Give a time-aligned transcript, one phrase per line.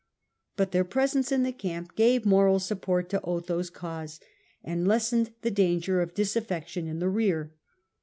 [0.55, 4.19] But their presence in the camp gave moral support to Otho's cause,
[4.63, 7.53] and lessened the danger of disaffection in the rear.